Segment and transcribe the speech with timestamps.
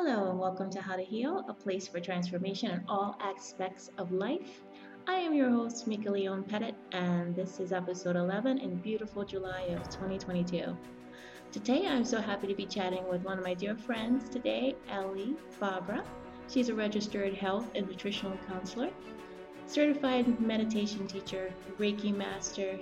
[0.00, 4.12] Hello, and welcome to How to Heal, a place for transformation in all aspects of
[4.12, 4.62] life.
[5.08, 9.62] I am your host, Mika Leone Pettit, and this is episode 11 in beautiful July
[9.62, 10.76] of 2022.
[11.50, 15.34] Today, I'm so happy to be chatting with one of my dear friends today, Ellie
[15.60, 16.04] Fabra.
[16.46, 18.90] She's a registered health and nutritional counselor,
[19.66, 22.78] certified meditation teacher, Reiki master,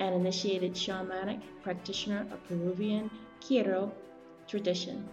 [0.00, 3.10] and initiated shamanic practitioner of Peruvian
[3.42, 3.92] Q'ero
[4.46, 5.06] tradition.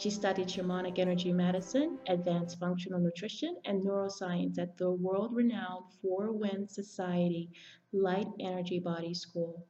[0.00, 6.32] She studied shamanic energy medicine, advanced functional nutrition, and neuroscience at the world renowned Four
[6.32, 7.50] Winds Society
[7.92, 9.66] Light Energy Body School.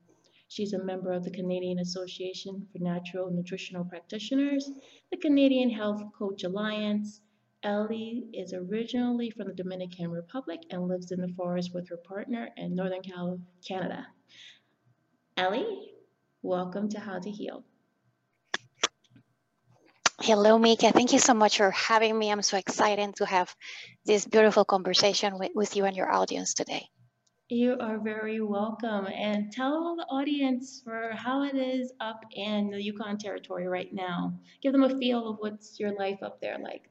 [0.46, 4.70] She's a member of the Canadian Association for Natural Nutritional Practitioners,
[5.10, 7.22] the Canadian Health Coach Alliance.
[7.64, 12.50] Ellie is originally from the Dominican Republic and lives in the forest with her partner
[12.56, 13.02] in Northern
[13.66, 14.06] Canada.
[15.36, 15.90] Ellie,
[16.42, 17.64] welcome to How to Heal.
[20.22, 20.92] Hello, Mika.
[20.92, 22.30] Thank you so much for having me.
[22.30, 23.56] I'm so excited to have
[24.04, 26.90] this beautiful conversation with, with you and your audience today.
[27.48, 29.06] You are very welcome.
[29.06, 34.34] And tell the audience for how it is up in the Yukon Territory right now.
[34.62, 36.82] Give them a feel of what's your life up there like.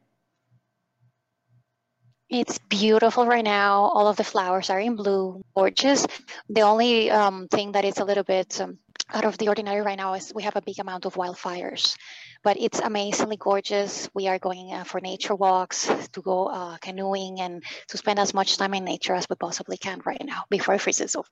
[2.30, 3.92] It's beautiful right now.
[3.94, 6.08] All of the flowers are in blue, gorgeous.
[6.50, 8.80] The only um, thing that is a little bit um,
[9.14, 11.96] out of the ordinary right now is we have a big amount of wildfires
[12.44, 14.10] but it's amazingly gorgeous.
[14.14, 18.34] We are going uh, for nature walks, to go uh, canoeing, and to spend as
[18.34, 21.28] much time in nature as we possibly can right now before it freezes over.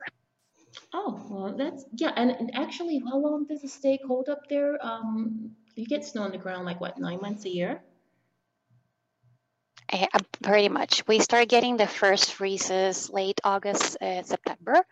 [0.93, 2.11] Oh, well, that's yeah.
[2.15, 4.77] And, and actually, how long does it stay cold up there?
[4.85, 7.81] Um, you get snow on the ground like what, nine months a year?
[9.91, 10.07] Uh,
[10.41, 11.07] pretty much.
[11.07, 14.83] We start getting the first freezes late August, uh, September,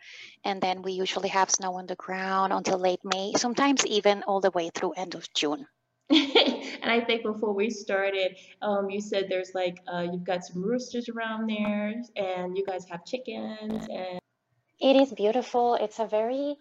[0.46, 4.40] and then we usually have snow on the ground until late May, sometimes even all
[4.40, 5.68] the way through end of June.
[6.10, 10.62] and I think before we started, um, you said there's like uh, you've got some
[10.62, 13.88] roosters around there, and you guys have chickens.
[13.92, 14.20] And
[14.80, 15.76] it is beautiful.
[15.76, 16.56] It's a very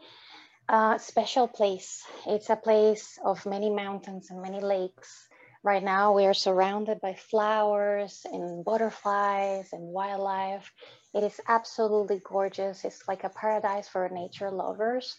[0.68, 2.02] uh, special place.
[2.26, 5.28] It's a place of many mountains and many lakes.
[5.64, 10.70] Right now, we are surrounded by flowers and butterflies and wildlife.
[11.14, 12.84] It is absolutely gorgeous.
[12.84, 15.16] It's like a paradise for nature lovers.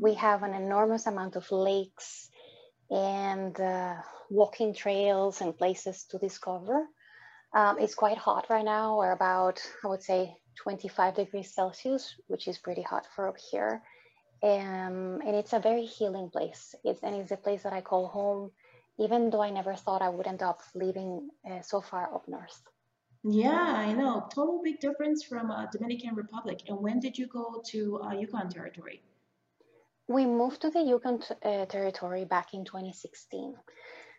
[0.00, 2.28] We have an enormous amount of lakes
[2.90, 3.94] and uh,
[4.30, 6.86] walking trails and places to discover.
[7.54, 8.98] Um, it's quite hot right now.
[8.98, 13.80] We're about, I would say, 25 degrees Celsius, which is pretty hot for up here.
[14.42, 16.74] Um, and it's a very healing place.
[16.84, 18.50] It's, and it's a place that I call home,
[18.98, 22.62] even though I never thought I would end up living uh, so far up north.
[23.24, 24.26] Yeah, I know.
[24.34, 26.60] Total big difference from uh, Dominican Republic.
[26.68, 29.02] And when did you go to uh, Yukon Territory?
[30.06, 33.54] We moved to the Yukon uh, territory back in 2016.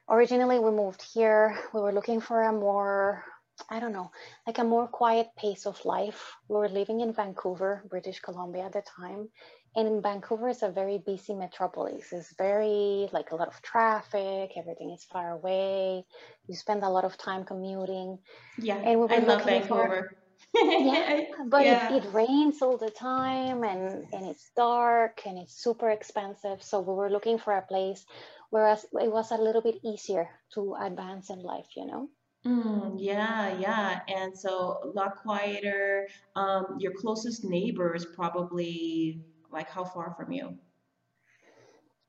[0.09, 1.56] Originally, we moved here.
[1.74, 3.24] We were looking for a more,
[3.69, 4.12] I don't know,
[4.47, 6.34] like a more quiet pace of life.
[6.47, 9.30] We were living in Vancouver, British Columbia at the time.
[9.75, 12.13] And in Vancouver, it's a very busy metropolis.
[12.13, 16.06] It's very, like a lot of traffic, everything is far away.
[16.47, 18.19] You spend a lot of time commuting.
[18.58, 20.12] Yeah, and we were I love Vancouver.
[20.53, 21.94] For, yeah, but yeah.
[21.94, 26.64] It, it rains all the time and, and it's dark and it's super expensive.
[26.64, 28.06] So we were looking for a place
[28.50, 32.09] whereas it was a little bit easier to advance in life, you know?
[32.46, 34.00] Mm, yeah, yeah.
[34.08, 36.08] And so a lot quieter.
[36.35, 39.22] Um, your closest neighbor is probably
[39.56, 40.58] like how far from you?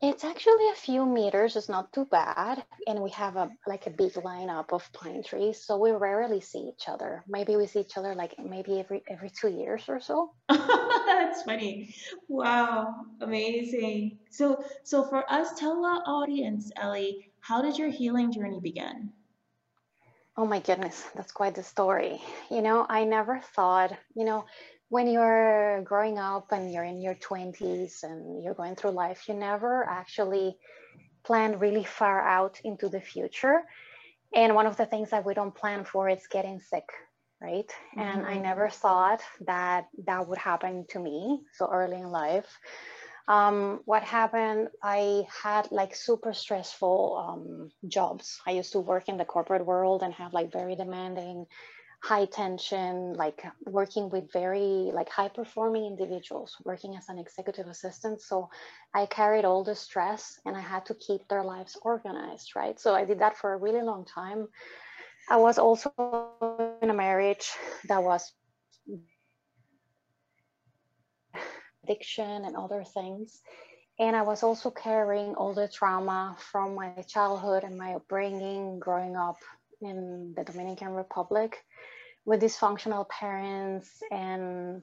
[0.03, 1.57] It's actually a few meters.
[1.57, 5.65] It's not too bad, and we have a like a big lineup of pine trees,
[5.65, 7.25] so we rarely see each other.
[7.27, 10.33] Maybe we see each other like maybe every every two years or so.
[10.51, 11.95] That's funny.
[12.29, 14.19] Wow, amazing.
[14.31, 19.12] So so for us, tell our audience, Ellie, how did your healing journey begin?
[20.39, 22.21] Oh my goodness, that's quite the story.
[22.51, 24.45] You know, I never thought, you know,
[24.89, 29.35] when you're growing up and you're in your 20s and you're going through life, you
[29.35, 30.56] never actually
[31.25, 33.62] plan really far out into the future.
[34.35, 36.88] And one of the things that we don't plan for is getting sick,
[37.41, 37.69] right?
[37.69, 38.00] Mm-hmm.
[38.00, 38.43] And I mm-hmm.
[38.43, 42.47] never thought that that would happen to me so early in life.
[43.29, 48.39] Um, what happened, I had like super stressful um, jobs.
[48.47, 51.47] I used to work in the corporate world and have like very demanding
[52.06, 58.20] high tension, like working with very like high performing individuals, working as an executive assistant.
[58.20, 58.49] So
[58.94, 62.79] I carried all the stress and I had to keep their lives organized, right?
[62.79, 64.47] So I did that for a really long time.
[65.29, 65.91] I was also
[66.81, 67.50] in a marriage
[67.88, 68.32] that was
[71.82, 73.43] addiction and other things.
[73.99, 79.17] And I was also carrying all the trauma from my childhood and my upbringing growing
[79.17, 79.38] up
[79.81, 81.64] in the Dominican Republic
[82.26, 84.82] with dysfunctional parents and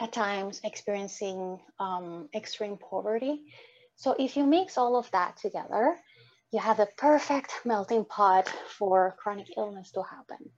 [0.00, 3.42] at times experiencing um, extreme poverty.
[3.96, 5.96] So if you mix all of that together,
[6.52, 10.50] you have the perfect melting pot for chronic illness to happen.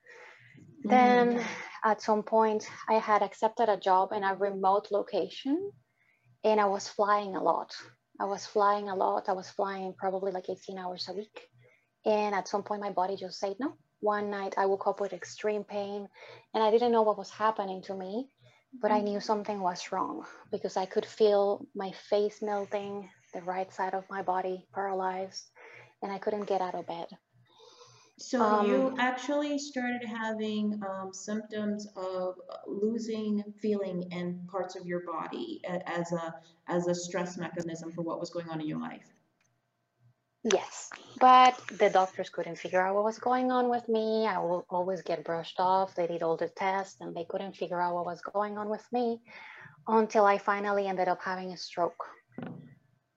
[0.85, 0.89] Mm-hmm.
[0.89, 1.45] Then
[1.85, 5.71] at some point, I had accepted a job in a remote location
[6.45, 7.73] and I was flying a lot.
[8.21, 9.29] I was flying a lot.
[9.29, 11.49] I was flying probably like 18 hours a week.
[12.05, 13.77] And at some point, my body just said no.
[14.01, 16.09] One night, I woke up with extreme pain
[16.55, 18.29] and I didn't know what was happening to me,
[18.81, 23.73] but I knew something was wrong because I could feel my face melting, the right
[23.73, 25.51] side of my body paralyzed,
[26.03, 27.07] and I couldn't get out of bed.
[28.19, 35.01] So um, you actually started having um, symptoms of losing feeling in parts of your
[35.01, 36.35] body as a
[36.67, 39.07] as a stress mechanism for what was going on in your life.
[40.53, 44.27] Yes, but the doctors couldn't figure out what was going on with me.
[44.27, 45.95] I will always get brushed off.
[45.95, 48.87] They did all the tests and they couldn't figure out what was going on with
[48.93, 49.21] me
[49.89, 52.05] until I finally ended up having a stroke.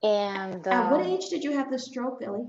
[0.02, 2.48] And at what um, age did you have the stroke, Ellie?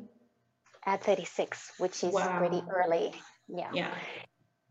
[0.86, 2.38] at 36, which is wow.
[2.38, 3.12] pretty early.
[3.48, 3.70] Yeah.
[3.72, 3.94] Yeah.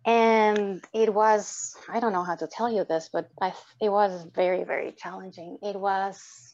[0.05, 4.25] And it was, I don't know how to tell you this, but I, it was
[4.33, 5.57] very, very challenging.
[5.61, 6.48] It was,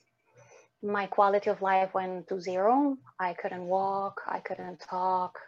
[0.85, 2.97] my quality of life went to zero.
[3.19, 5.39] I couldn't walk, I couldn't talk.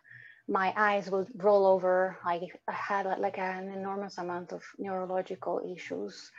[0.50, 2.18] My eyes would roll over.
[2.25, 6.31] I, had like an enormous amount of neurological issues.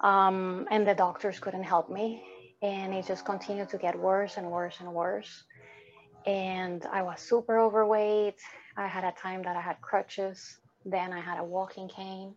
[0.00, 2.22] Um, and the doctors couldn't help me.
[2.62, 5.44] And it just continued to get worse and worse and worse
[6.26, 8.40] and I was super overweight.
[8.76, 12.34] I had a time that I had crutches, then I had a walking cane,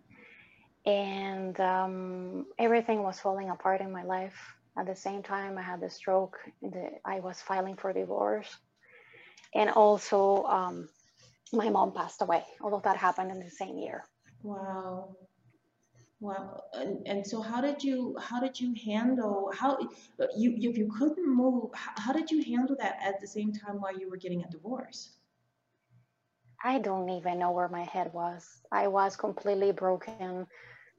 [0.85, 4.56] and um, everything was falling apart in my life.
[4.77, 6.37] At the same time, I had the stroke.
[6.61, 8.55] The, I was filing for divorce,
[9.55, 10.89] and also um,
[11.51, 12.43] my mom passed away.
[12.61, 14.03] Although that happened in the same year.
[14.43, 15.15] Wow.
[16.19, 16.63] Wow.
[16.73, 19.77] And, and so how did you how did you handle how
[20.35, 23.79] you if you couldn't move how, how did you handle that at the same time
[23.81, 25.11] while you were getting a divorce?
[26.63, 28.61] I don't even know where my head was.
[28.71, 30.47] I was completely broken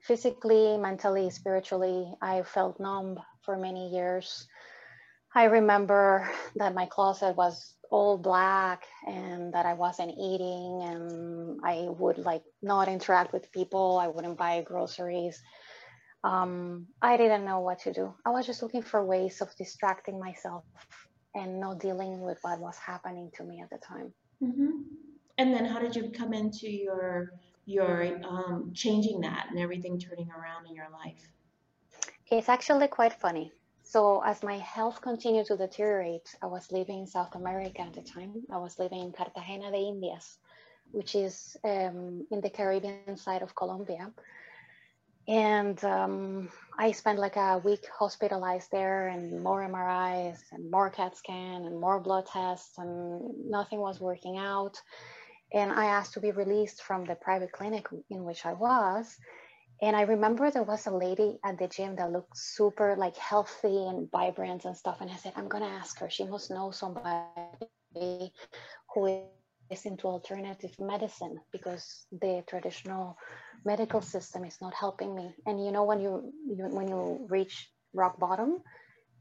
[0.02, 2.12] physically, mentally, spiritually.
[2.20, 4.46] I felt numb for many years.
[5.34, 11.88] I remember that my closet was all black and that I wasn't eating and I
[11.88, 13.98] would like not interact with people.
[13.98, 15.40] I wouldn't buy groceries.
[16.24, 18.14] Um, I didn't know what to do.
[18.24, 20.64] I was just looking for ways of distracting myself
[21.34, 24.12] and not dealing with what was happening to me at the time.
[24.42, 24.70] Mm-hmm.
[25.38, 27.32] And then how did you come into your
[27.68, 31.28] your um, changing that and everything turning around in your life?
[32.30, 33.52] It's actually quite funny.
[33.82, 38.02] So as my health continued to deteriorate, I was living in South America at the
[38.02, 38.42] time.
[38.50, 40.38] I was living in Cartagena de Indias,
[40.92, 44.12] which is um, in the Caribbean side of Colombia.
[45.26, 46.48] And um,
[46.78, 51.78] I spent like a week hospitalized there and more MRIs and more CAT scan and
[51.78, 54.80] more blood tests and nothing was working out.
[55.52, 59.16] And I asked to be released from the private clinic in which I was
[59.80, 63.86] and I remember there was a lady at the gym that looked super like healthy
[63.86, 65.00] and vibrant and stuff.
[65.00, 66.10] And I said, I'm gonna ask her.
[66.10, 68.32] She must know somebody
[68.92, 69.28] who
[69.70, 73.16] is into alternative medicine because the traditional
[73.64, 75.32] medical system is not helping me.
[75.46, 78.58] And you know when you, you when you reach rock bottom,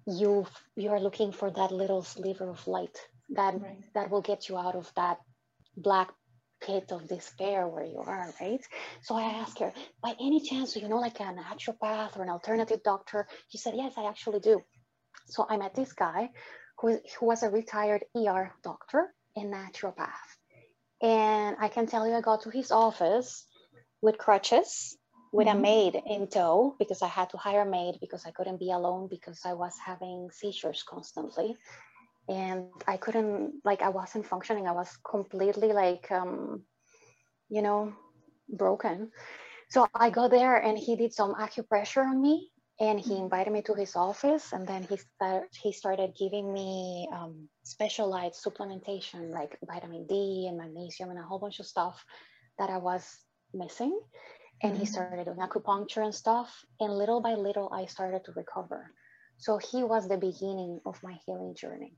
[0.07, 2.97] you you are looking for that little sliver of light
[3.29, 3.83] that right.
[3.93, 5.19] that will get you out of that
[5.75, 6.09] black
[6.61, 8.61] pit of despair where you are, right?
[9.01, 12.29] So I asked her, by any chance, do you know like a naturopath or an
[12.29, 13.27] alternative doctor?
[13.49, 14.61] She said, yes, I actually do.
[15.27, 16.29] So I met this guy
[16.79, 20.09] who, who was a retired ER doctor and naturopath.
[21.01, 23.45] And I can tell you, I got to his office
[24.01, 24.97] with crutches,
[25.31, 25.57] with mm-hmm.
[25.57, 28.71] a maid in tow, because I had to hire a maid because I couldn't be
[28.71, 31.55] alone because I was having seizures constantly
[32.27, 34.67] and I couldn't like I wasn't functioning.
[34.67, 36.63] I was completely like um,
[37.49, 37.93] you know
[38.49, 39.11] broken.
[39.69, 43.23] So I got there and he did some acupressure on me and he mm-hmm.
[43.23, 48.43] invited me to his office and then he started he started giving me um, specialized
[48.43, 52.03] supplementation like vitamin D and magnesium and a whole bunch of stuff
[52.59, 53.03] that I was
[53.53, 53.99] missing.
[54.63, 54.79] And mm-hmm.
[54.79, 56.65] he started doing acupuncture and stuff.
[56.79, 58.91] And little by little, I started to recover.
[59.37, 61.93] So he was the beginning of my healing journey.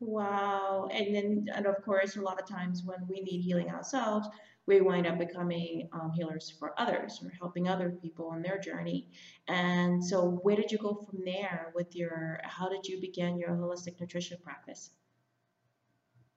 [0.00, 0.88] Wow.
[0.92, 4.28] And then, and of course, a lot of times when we need healing ourselves,
[4.66, 9.08] we wind up becoming um, healers for others or helping other people on their journey.
[9.48, 13.50] And so, where did you go from there with your, how did you begin your
[13.50, 14.90] holistic nutrition practice?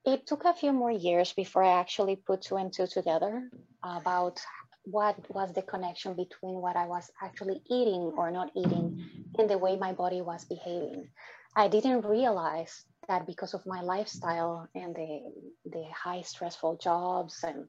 [0.05, 3.51] It took a few more years before I actually put two and two together
[3.83, 4.39] about
[4.83, 9.05] what was the connection between what I was actually eating or not eating
[9.37, 11.09] and the way my body was behaving.
[11.55, 15.21] I didn't realize that because of my lifestyle and the,
[15.65, 17.67] the high stressful jobs and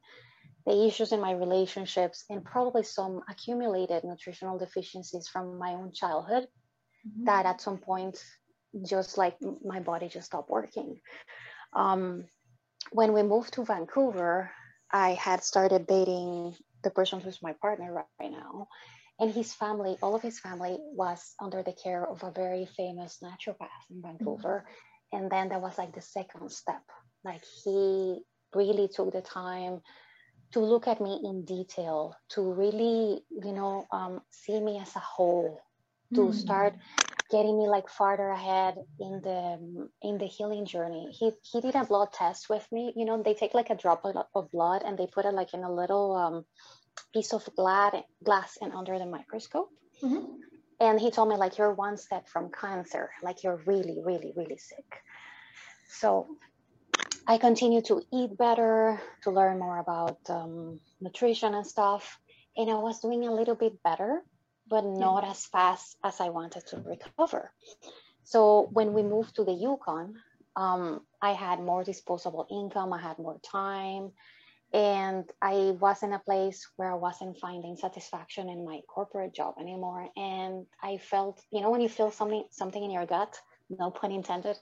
[0.66, 6.44] the issues in my relationships and probably some accumulated nutritional deficiencies from my own childhood
[7.06, 7.24] mm-hmm.
[7.24, 8.22] that at some point
[8.86, 11.00] just like my body just stopped working
[11.74, 12.24] um,
[12.92, 14.50] when we moved to vancouver
[14.92, 18.68] i had started dating the person who's my partner right now
[19.22, 23.20] and his family all of his family was under the care of a very famous
[23.22, 25.16] naturopath in vancouver mm-hmm.
[25.16, 26.82] and then that was like the second step
[27.24, 28.20] like he
[28.54, 29.80] really took the time
[30.52, 35.00] to look at me in detail, to really, you know, um, see me as a
[35.00, 35.60] whole,
[36.14, 36.34] to mm.
[36.34, 36.74] start
[37.30, 41.08] getting me like farther ahead in the in the healing journey.
[41.18, 42.92] He he did a blood test with me.
[42.94, 45.64] You know, they take like a drop of blood and they put it like in
[45.64, 46.44] a little um,
[47.12, 47.94] piece of glass
[48.24, 49.70] glass and under the microscope.
[50.02, 50.24] Mm-hmm.
[50.80, 54.58] And he told me like you're one step from cancer, like you're really, really, really
[54.58, 55.02] sick.
[55.88, 56.26] So
[57.26, 62.18] I continued to eat better, to learn more about um, nutrition and stuff.
[62.56, 64.22] And I was doing a little bit better,
[64.68, 65.30] but not yeah.
[65.30, 67.52] as fast as I wanted to recover.
[68.24, 70.16] So when we moved to the Yukon,
[70.56, 74.12] um, I had more disposable income, I had more time,
[74.72, 79.56] and I was in a place where I wasn't finding satisfaction in my corporate job
[79.60, 80.08] anymore.
[80.16, 83.38] And I felt, you know, when you feel something something in your gut
[83.78, 84.56] no pun intended,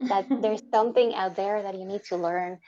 [0.00, 2.58] that there's something out there that you need to learn.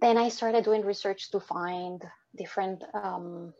[0.00, 2.02] Then I started doing research to find
[2.36, 3.52] different um,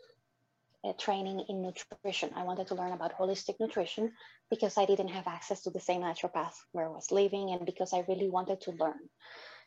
[0.84, 2.30] uh, training in nutrition.
[2.36, 4.12] I wanted to learn about holistic nutrition
[4.50, 7.92] because I didn't have access to the same naturopath where I was living and because
[7.92, 9.08] I really wanted to learn.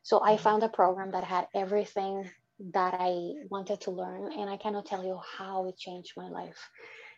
[0.01, 0.43] So I mm-hmm.
[0.43, 2.29] found a program that had everything
[2.71, 6.69] that I wanted to learn, and I cannot tell you how it changed my life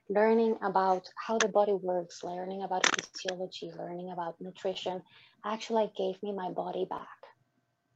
[0.10, 5.02] learning about how the body works, learning about physiology, learning about nutrition
[5.44, 7.08] actually gave me my body back.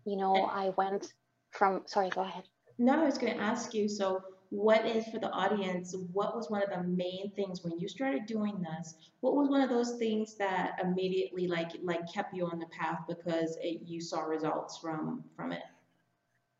[0.06, 1.14] You know, I went
[1.52, 2.44] from, sorry, go ahead.
[2.78, 5.96] No, I was going to ask you so, what is for the audience?
[6.14, 8.96] What was one of the main things when you started doing this?
[9.20, 13.02] What was one of those things that immediately like like kept you on the path
[13.08, 15.62] because it, you saw results from from it?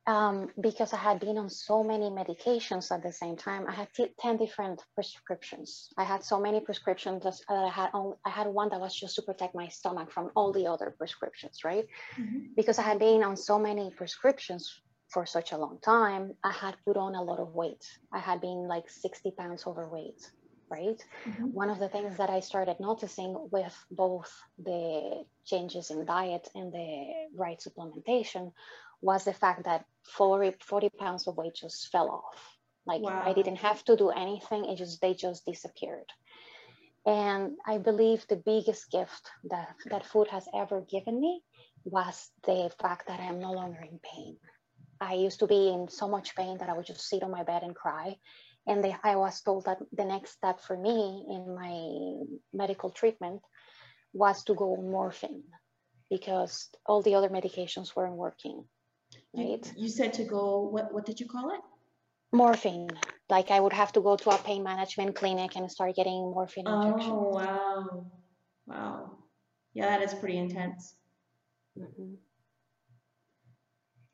[0.10, 3.68] Um, because I had been on so many medications at the same time.
[3.68, 5.90] I had t- 10 different prescriptions.
[6.00, 9.16] I had so many prescriptions that I had only, I had one that was just
[9.18, 11.86] to protect my stomach from all the other prescriptions, right?
[12.20, 12.40] Mm-hmm.
[12.56, 16.76] Because I had been on so many prescriptions for such a long time, I had
[16.86, 17.86] put on a lot of weight.
[18.12, 20.22] I had been like 60 pounds overweight,
[20.72, 21.00] right?
[21.28, 21.54] Mm-hmm.
[21.54, 26.74] One of the things that I started noticing with both the changes in diet and
[26.74, 28.54] the right supplementation
[29.02, 32.58] was the fact that 40, 40 pounds of weight just fell off.
[32.86, 33.24] Like wow.
[33.26, 34.66] I didn't have to do anything.
[34.66, 36.10] It just, they just disappeared.
[37.06, 41.42] And I believe the biggest gift that, that food has ever given me
[41.86, 44.38] was the fact that I am no longer in pain.
[45.00, 47.44] I used to be in so much pain that I would just sit on my
[47.44, 48.18] bed and cry.
[48.68, 53.42] And they, I was told that the next step for me in my medical treatment
[54.14, 55.44] was to go morphine
[56.10, 58.66] because all the other medications weren't working
[59.36, 59.74] right?
[59.76, 61.62] You, you said to go, what, what did you call it?
[62.32, 62.90] Morphine.
[63.30, 66.66] Like I would have to go to a pain management clinic and start getting morphine
[66.68, 67.14] oh, injections.
[67.14, 68.06] Oh, wow.
[68.68, 69.12] Wow.
[69.74, 70.96] Yeah, that is pretty intense.
[71.78, 72.16] Mm-hmm.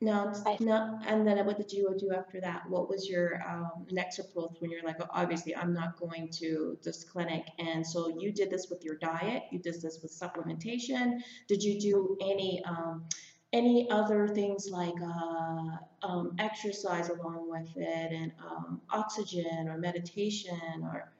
[0.02, 2.70] No, no, and then what did you do after that?
[2.70, 6.78] What was your um, next approach when you're like, oh, obviously, I'm not going to
[6.84, 11.22] this clinic, and so you did this with your diet, you did this with supplementation.
[11.48, 13.06] Did you do any um,
[13.56, 20.84] any other things like uh, um, exercise along with it and um, oxygen or meditation
[20.84, 21.12] or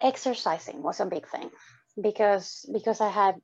[0.00, 1.50] exercising was a big thing
[2.00, 3.34] because because i had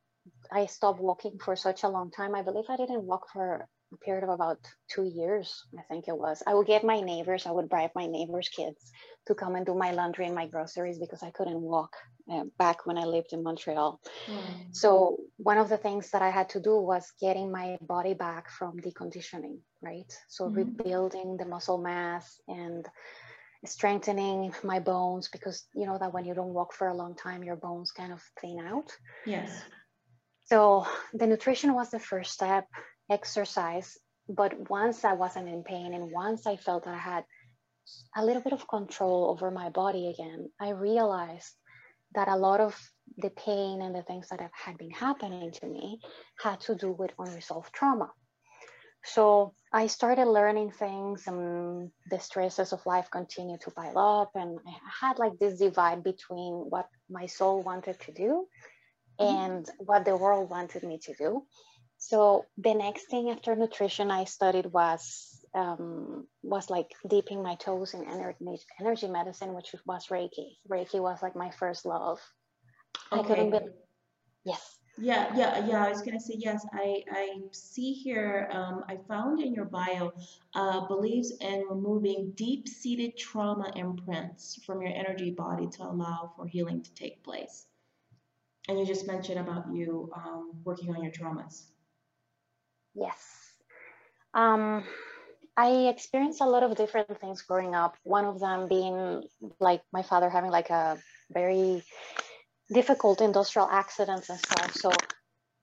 [0.51, 2.35] i stopped walking for such a long time.
[2.35, 6.43] I believe i didn't walk for period of about two years, I think it was.
[6.47, 8.93] I would get my neighbors, I would bribe my neighbors' kids
[9.27, 11.97] to come and do my laundry and my groceries because I couldn't walk
[12.31, 14.01] uh, back when I lived in Montreal.
[14.27, 14.75] Mm.
[14.77, 18.51] So, one of the things that I had to do was getting my body back
[18.51, 20.13] from deconditioning, right?
[20.29, 20.57] So, mm.
[20.57, 22.87] rebuilding the muscle mass and
[23.65, 27.43] strengthening my bones because you know that when you don't walk for a long time,
[27.43, 28.93] your bones kind of thin out.
[29.27, 29.63] Yes
[30.51, 32.67] So the nutrition was the first step,
[33.11, 33.97] exercise.
[34.29, 37.25] But once I wasn't in pain and once I felt that I had
[38.17, 41.55] a little bit of control over my body again, I realized
[42.15, 42.79] that a lot of
[43.17, 46.01] the pain and the things that have had been happening to me
[46.43, 48.11] had to do with unresolved trauma.
[49.05, 54.33] So I started learning things and the stresses of life continued to pile up.
[54.35, 58.47] And I had like this divide between what my soul wanted to do
[59.21, 59.37] mm-hmm.
[59.37, 61.47] and what the world wanted me to do.
[61.99, 67.95] So the next thing after nutrition I studied was um, was like dipping my toes
[67.95, 68.39] in energy,
[68.81, 70.57] energy medicine, which was Reiki.
[70.69, 72.21] Reiki was like my first love.
[73.13, 73.21] Okay.
[73.21, 73.59] I couldn't be.
[74.45, 74.79] Yes.
[75.01, 75.85] Yeah, yeah, yeah.
[75.85, 76.67] I was gonna say yes.
[76.73, 78.49] I I see here.
[78.53, 80.13] Um, I found in your bio
[80.55, 86.83] uh, believes in removing deep-seated trauma imprints from your energy body to allow for healing
[86.83, 87.67] to take place.
[88.69, 91.67] And you just mentioned about you um, working on your traumas.
[92.95, 93.19] Yes.
[94.35, 94.85] Um,
[95.57, 97.97] I experienced a lot of different things growing up.
[98.05, 99.25] One of them being
[99.59, 100.99] like my father having like a
[101.31, 101.83] very
[102.73, 104.73] difficult industrial accidents and stuff.
[104.75, 104.93] So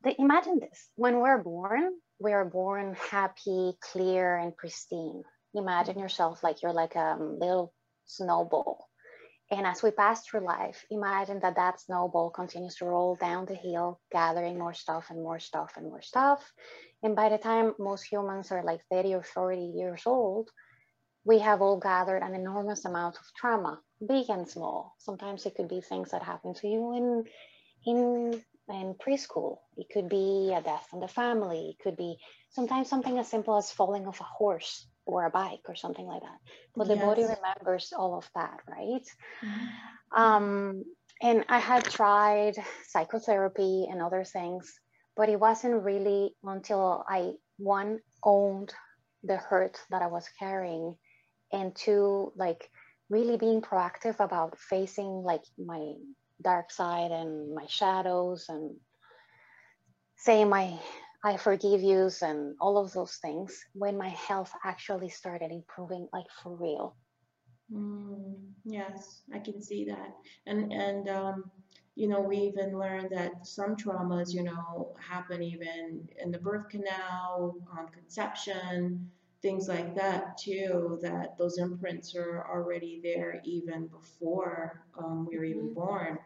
[0.03, 5.23] the, imagine this: when we're born, we are born happy, clear, and pristine.
[5.53, 7.73] Imagine yourself like you're like a little
[8.05, 8.89] snowball.
[9.55, 13.55] And as we pass through life, imagine that that snowball continues to roll down the
[13.55, 16.41] hill, gathering more stuff and more stuff and more stuff.
[17.01, 20.49] And by the time most humans are like 30 or 40 years old,
[21.23, 24.93] we have all gathered an enormous amount of trauma, big and small.
[24.97, 27.23] Sometimes it could be things that happen to you in
[27.85, 29.59] in in preschool.
[29.77, 31.69] It could be a death in the family.
[31.69, 32.17] It could be
[32.49, 36.21] sometimes something as simple as falling off a horse or a bike or something like
[36.21, 36.39] that.
[36.75, 36.97] But yes.
[36.97, 39.05] the body remembers all of that, right?
[39.43, 40.21] Mm-hmm.
[40.21, 40.83] Um,
[41.21, 42.55] and I had tried
[42.87, 44.79] psychotherapy and other things
[45.15, 48.73] but it wasn't really until I one owned
[49.23, 50.95] the hurt that I was carrying,
[51.51, 52.69] and two like
[53.09, 55.93] really being proactive about facing like my
[56.41, 58.75] dark side and my shadows and
[60.17, 60.77] saying my
[61.25, 66.27] I forgive yous and all of those things when my health actually started improving like
[66.43, 66.95] for real.
[67.73, 70.15] Mm, yes, I can see that.
[70.45, 71.51] And and um
[71.95, 76.69] you know, we even learned that some traumas, you know, happen even in the birth
[76.69, 79.09] canal, on conception,
[79.41, 85.45] things like that too, that those imprints are already there even before um, we were
[85.45, 85.73] even mm-hmm.
[85.73, 86.19] born.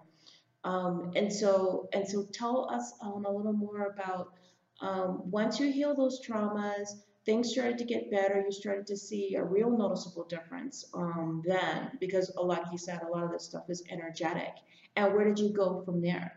[0.63, 4.33] Um, and so, and so tell us um, a little more about
[4.81, 6.89] um, once you heal those traumas,
[7.25, 8.41] things started to get better.
[8.45, 13.07] You started to see a real noticeable difference um, then, because like you said, a
[13.07, 14.53] lot of this stuff is energetic.
[14.95, 16.31] And where did you go from there?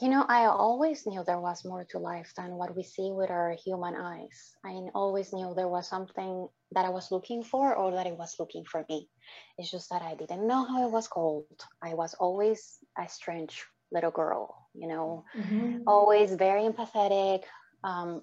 [0.00, 3.30] You know, I always knew there was more to life than what we see with
[3.30, 4.54] our human eyes.
[4.64, 8.36] I always knew there was something that I was looking for or that it was
[8.38, 9.08] looking for me.
[9.56, 11.46] It's just that I didn't know how it was called.
[11.82, 15.78] I was always a strange little girl, you know, mm-hmm.
[15.86, 17.42] always very empathetic.
[17.84, 18.22] Um,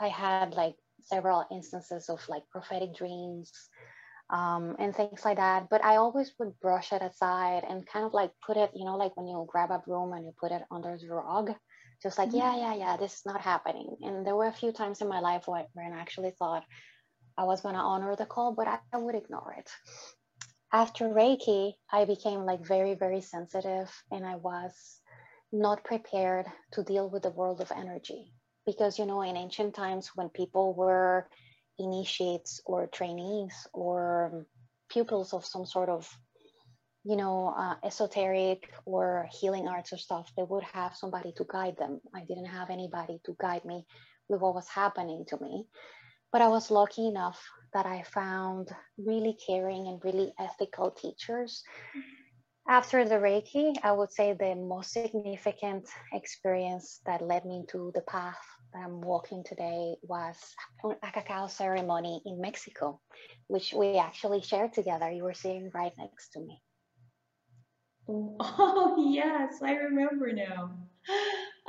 [0.00, 3.52] I had like several instances of like prophetic dreams
[4.30, 5.68] um, and things like that.
[5.70, 8.96] But I always would brush it aside and kind of like put it, you know,
[8.96, 11.54] like when you grab a broom and you put it under the rug,
[12.02, 12.38] just like, mm-hmm.
[12.38, 13.96] yeah, yeah, yeah, this is not happening.
[14.02, 16.64] And there were a few times in my life where, where I actually thought
[17.36, 19.70] I was going to honor the call, but I, I would ignore it.
[20.72, 25.00] After Reiki, I became like very, very sensitive and I was
[25.52, 28.32] not prepared to deal with the world of energy.
[28.66, 31.28] Because, you know, in ancient times when people were
[31.78, 34.46] initiates or trainees or
[34.90, 36.08] pupils of some sort of
[37.04, 41.76] you know uh, esoteric or healing arts or stuff they would have somebody to guide
[41.78, 43.86] them i didn't have anybody to guide me
[44.28, 45.64] with what was happening to me
[46.32, 47.40] but i was lucky enough
[47.72, 51.62] that i found really caring and really ethical teachers
[52.68, 58.02] after the reiki i would say the most significant experience that led me to the
[58.02, 58.38] path
[58.72, 60.36] that I'm walking today was
[61.02, 63.00] a cacao ceremony in Mexico,
[63.48, 65.10] which we actually shared together.
[65.10, 66.62] You were sitting right next to me.
[68.40, 70.70] Oh, yes, I remember now.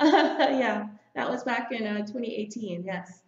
[0.00, 2.84] yeah, that was back in uh, 2018.
[2.84, 3.22] Yes.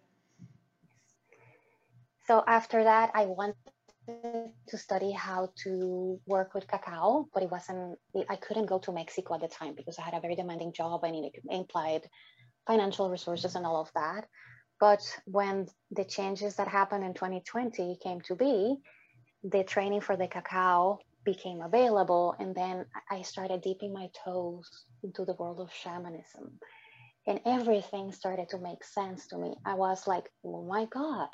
[2.25, 3.72] So after that, I wanted
[4.07, 7.97] to study how to work with cacao, but it wasn't,
[8.29, 11.03] I couldn't go to Mexico at the time because I had a very demanding job
[11.03, 12.01] and it implied
[12.67, 14.25] financial resources and all of that.
[14.79, 18.77] But when the changes that happened in 2020 came to be,
[19.43, 22.35] the training for the cacao became available.
[22.39, 24.69] And then I started dipping my toes
[25.03, 26.59] into the world of shamanism.
[27.25, 29.55] And everything started to make sense to me.
[29.65, 31.29] I was like, oh my God,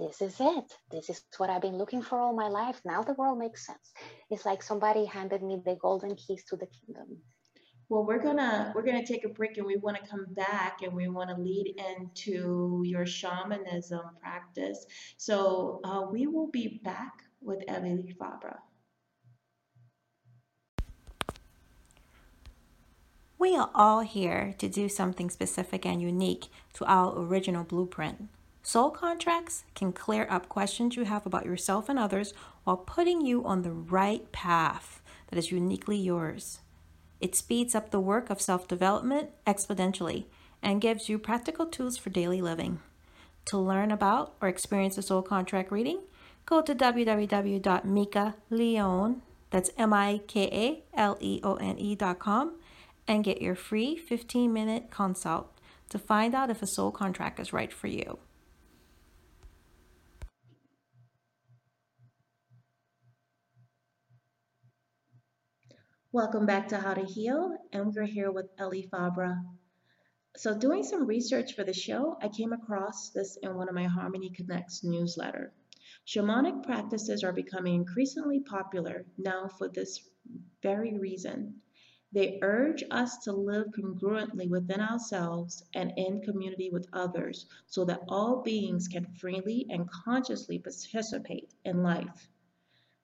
[0.00, 0.72] this is it.
[0.90, 2.80] This is what I've been looking for all my life.
[2.84, 3.92] Now the world makes sense.
[4.30, 7.18] It's like somebody handed me the golden keys to the kingdom.
[7.90, 10.94] Well, we're gonna we're gonna take a break and we want to come back and
[10.94, 14.86] we want to lead into your shamanism practice.
[15.16, 18.58] So uh, we will be back with Ellie Fabra.
[23.38, 28.28] We are all here to do something specific and unique to our original blueprint.
[28.62, 33.44] Soul contracts can clear up questions you have about yourself and others while putting you
[33.44, 36.60] on the right path that is uniquely yours.
[37.20, 40.24] It speeds up the work of self development exponentially
[40.62, 42.80] and gives you practical tools for daily living.
[43.46, 46.00] To learn about or experience a soul contract reading,
[46.44, 49.20] go to www.mikaleone,
[49.50, 52.56] that's M-I-K-A-L-E-O-N-E dot com
[53.08, 55.50] and get your free 15 minute consult
[55.88, 58.18] to find out if a soul contract is right for you.
[66.12, 69.44] Welcome back to How to Heal, and we're here with Ellie Fabra.
[70.36, 73.84] So, doing some research for the show, I came across this in one of my
[73.84, 75.52] Harmony Connects newsletter.
[76.04, 80.00] Shamanic practices are becoming increasingly popular now for this
[80.64, 81.60] very reason.
[82.10, 88.02] They urge us to live congruently within ourselves and in community with others so that
[88.08, 92.28] all beings can freely and consciously participate in life,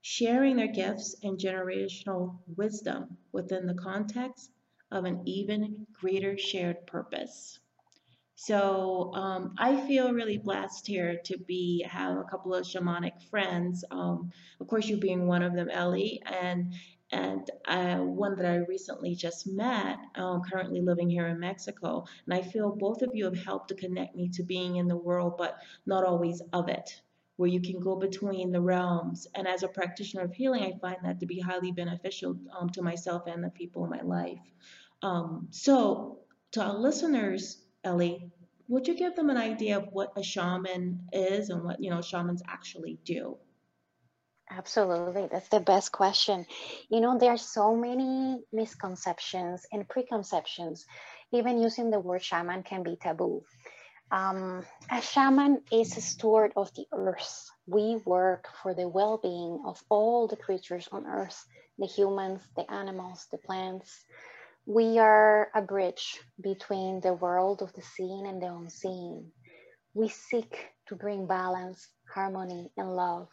[0.09, 4.53] sharing their gifts and generational wisdom within the context
[4.93, 7.59] of an even greater shared purpose.
[8.37, 13.85] So um, I feel really blessed here to be have a couple of shamanic friends.
[13.91, 16.73] Um, of course, you being one of them, Ellie, and
[17.11, 22.05] and uh, one that I recently just met, um, currently living here in Mexico.
[22.27, 24.97] And I feel both of you have helped to connect me to being in the
[24.97, 27.01] world, but not always of it,
[27.37, 29.27] where you can go between the realms.
[29.35, 32.83] And as a practitioner of healing, I find that to be highly beneficial um, to
[32.83, 34.41] myself and the people in my life.
[35.03, 36.21] Um, so,
[36.53, 38.31] to our listeners, Ellie,
[38.69, 42.01] would you give them an idea of what a shaman is and what you know
[42.01, 43.37] shamans actually do?
[44.49, 45.29] Absolutely.
[45.31, 46.47] That's the best question.
[46.89, 50.87] You know, there are so many misconceptions and preconceptions.
[51.33, 53.43] Even using the word shaman can be taboo.
[54.11, 57.51] Um, a shaman is a steward of the earth.
[57.67, 61.45] We work for the well being of all the creatures on earth
[61.79, 64.05] the humans, the animals, the plants.
[64.67, 69.31] We are a bridge between the world of the seen and the unseen.
[69.95, 70.57] We seek
[70.89, 73.29] to bring balance, harmony, and love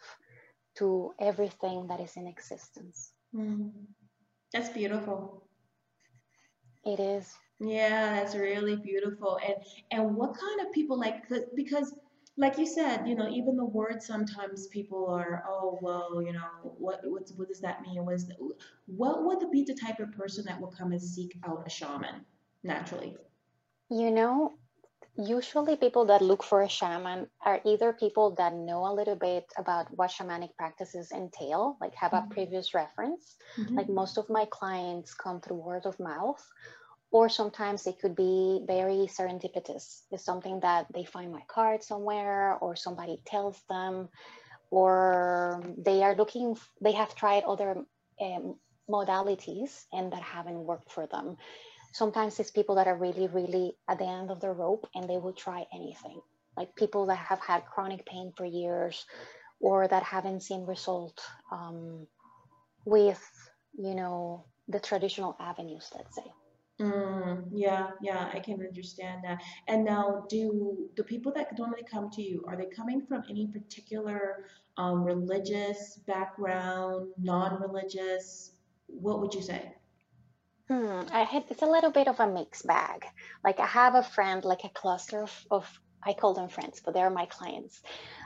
[0.76, 3.12] to everything that is in existence.
[3.34, 3.72] Mm.
[4.52, 5.48] That's beautiful.
[6.84, 7.32] It is.
[7.60, 9.38] Yeah, that's really beautiful.
[9.46, 9.56] And
[9.90, 11.94] and what kind of people like because
[12.36, 16.48] like you said, you know, even the word sometimes people are, oh well, you know,
[16.62, 18.04] what what what does that mean?
[18.04, 18.34] What is the,
[18.86, 22.24] what would be the type of person that will come and seek out a shaman
[22.64, 23.16] naturally?
[23.88, 24.54] You know,
[25.16, 29.44] usually people that look for a shaman are either people that know a little bit
[29.56, 32.30] about what shamanic practices entail like have mm-hmm.
[32.30, 33.76] a previous reference mm-hmm.
[33.76, 36.44] like most of my clients come through word of mouth
[37.14, 42.56] or sometimes it could be very serendipitous it's something that they find my card somewhere
[42.60, 44.08] or somebody tells them
[44.70, 47.70] or they are looking they have tried other
[48.20, 48.56] um,
[48.88, 51.36] modalities and that haven't worked for them
[51.94, 55.16] sometimes it's people that are really, really at the end of the rope and they
[55.16, 56.20] will try anything.
[56.56, 59.06] Like people that have had chronic pain for years
[59.60, 61.20] or that haven't seen result
[61.52, 62.06] um,
[62.84, 63.22] with,
[63.78, 66.24] you know, the traditional avenues, let's say.
[66.80, 69.40] Mm, yeah, yeah, I can understand that.
[69.68, 73.46] And now, do the people that normally come to you, are they coming from any
[73.46, 78.52] particular um, religious background, non-religious?
[78.88, 79.72] What would you say?
[80.68, 83.04] Hmm, I had it's a little bit of a mixed bag.
[83.44, 86.92] Like I have a friend, like a cluster of, of I call them friends, but
[86.92, 87.82] they're my clients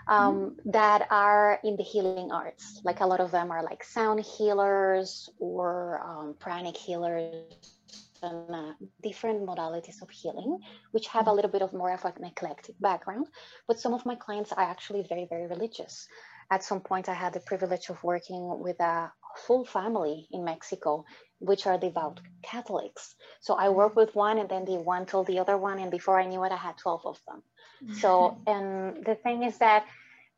[0.07, 0.71] um, mm-hmm.
[0.71, 2.81] that are in the healing arts.
[2.83, 7.78] Like a lot of them are like sound healers or um, pranic healers
[8.23, 10.59] uh, different modalities of healing,
[10.93, 11.37] which have a mm-hmm.
[11.37, 13.27] little bit of more of an eclectic background.
[13.67, 16.09] But some of my clients are actually very, very religious.
[16.51, 19.13] At some point, I had the privilege of working with a
[19.47, 21.05] full family in Mexico
[21.41, 23.15] which are devout Catholics.
[23.41, 24.01] So I worked mm-hmm.
[24.07, 25.79] with one and then the one told the other one.
[25.79, 27.43] And before I knew it, I had 12 of them.
[27.83, 27.95] Mm-hmm.
[27.95, 29.87] So, and the thing is that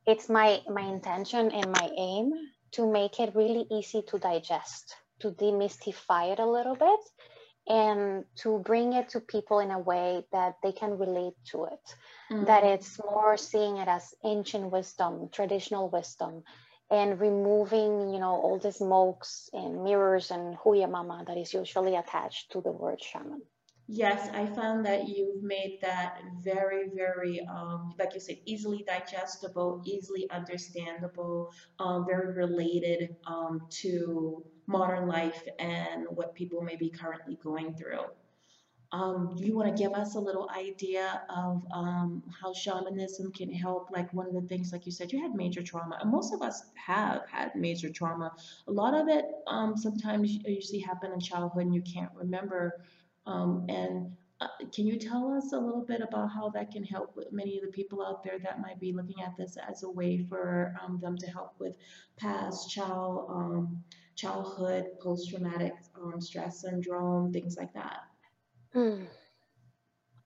[0.07, 2.33] it's my, my intention and my aim
[2.73, 7.01] to make it really easy to digest, to demystify it a little bit,
[7.67, 11.95] and to bring it to people in a way that they can relate to it.
[12.31, 12.45] Mm-hmm.
[12.45, 16.43] That it's more seeing it as ancient wisdom, traditional wisdom,
[16.91, 21.95] and removing, you know, all the smokes and mirrors and huya mama that is usually
[21.95, 23.43] attached to the word shaman.
[23.93, 29.83] Yes, I found that you've made that very, very, um, like you said, easily digestible,
[29.85, 31.51] easily understandable,
[31.81, 38.05] um, very related um, to modern life and what people may be currently going through.
[38.93, 43.89] Um, you want to give us a little idea of um, how shamanism can help?
[43.93, 46.43] Like one of the things, like you said, you had major trauma, and most of
[46.43, 48.33] us have had major trauma.
[48.69, 52.73] A lot of it um, sometimes usually happen in childhood, and you can't remember
[53.27, 57.19] um, and uh, can you tell us a little bit about how that can help
[57.31, 60.19] many of the people out there that might be looking at this as a way
[60.19, 61.77] for um, them to help with
[62.17, 63.85] past child um,
[64.17, 68.01] childhood post-traumatic um, stress syndrome, things like that?
[68.73, 69.05] Hmm.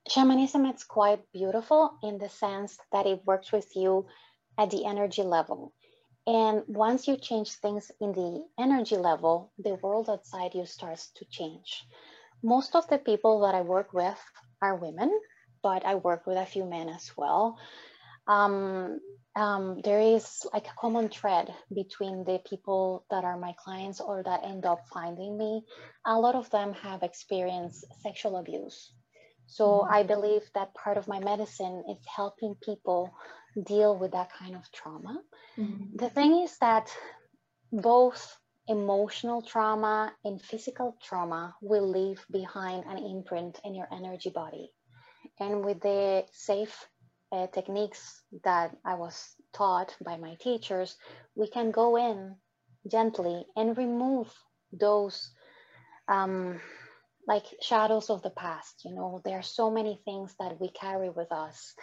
[0.07, 4.05] Shamanism is quite beautiful in the sense that it works with you
[4.57, 5.73] at the energy level.
[6.27, 11.25] And once you change things in the energy level, the world outside you starts to
[11.25, 11.85] change
[12.43, 14.19] most of the people that I work with
[14.61, 15.11] are women,
[15.63, 17.57] but I work with a few men as well.
[18.27, 18.99] Um,
[19.35, 24.23] um, there is like a common thread between the people that are my clients or
[24.23, 25.63] that end up finding me.
[26.05, 28.93] A lot of them have experienced sexual abuse.
[29.47, 29.93] So mm-hmm.
[29.93, 33.13] I believe that part of my medicine is helping people
[33.65, 35.21] deal with that kind of trauma.
[35.57, 35.97] Mm-hmm.
[35.97, 36.89] The thing is that
[37.71, 44.71] both emotional trauma and physical trauma will leave behind an imprint in your energy body.
[45.39, 46.87] And with the safe
[47.31, 50.95] uh, techniques that I was taught by my teachers,
[51.35, 52.35] we can go in
[52.89, 54.31] gently and remove
[54.71, 55.31] those
[56.07, 56.59] um,
[57.27, 58.83] like shadows of the past.
[58.85, 61.73] You know, there are so many things that we carry with us.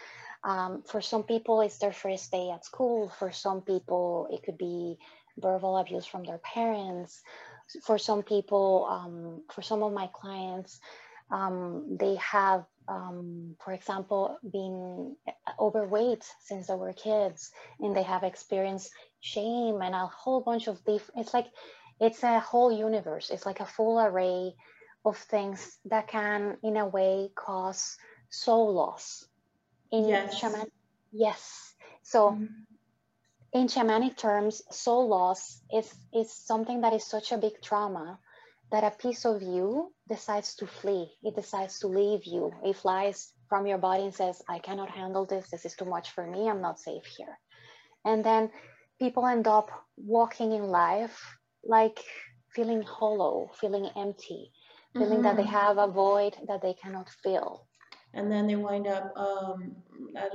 [0.44, 3.08] Um, for some people, it's their first day at school.
[3.18, 4.98] For some people, it could be
[5.38, 7.22] verbal abuse from their parents.
[7.84, 10.80] For some people, um, for some of my clients,
[11.30, 15.16] um, they have, um, for example, been
[15.58, 18.90] overweight since they were kids, and they have experienced
[19.20, 21.20] shame and a whole bunch of different.
[21.20, 21.46] It's like
[22.00, 23.30] it's a whole universe.
[23.30, 24.54] It's like a full array
[25.04, 27.96] of things that can, in a way, cause
[28.28, 29.24] soul loss.
[29.90, 30.36] In yes.
[30.38, 30.66] shaman,
[31.12, 31.74] yes.
[32.02, 32.32] So.
[32.32, 32.71] Mm-hmm
[33.52, 38.18] in shamanic terms, soul loss is, is something that is such a big trauma
[38.70, 41.12] that a piece of you decides to flee.
[41.22, 42.52] It decides to leave you.
[42.64, 45.50] It flies from your body and says, I cannot handle this.
[45.50, 46.48] This is too much for me.
[46.48, 47.38] I'm not safe here.
[48.06, 48.50] And then
[48.98, 51.22] people end up walking in life
[51.62, 52.00] like
[52.54, 54.50] feeling hollow, feeling empty,
[54.94, 55.22] feeling mm-hmm.
[55.22, 55.52] that they mm-hmm.
[55.52, 57.66] have a void that they cannot fill.
[58.14, 59.76] And then they wind up, um,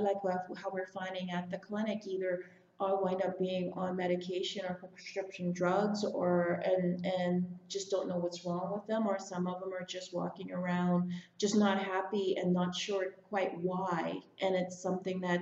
[0.00, 0.16] like
[0.56, 2.44] how we're finding at the clinic, either
[2.80, 8.18] all wind up being on medication or prescription drugs or and and just don't know
[8.18, 12.36] what's wrong with them or some of them are just walking around just not happy
[12.36, 15.40] and not sure quite why and it's something that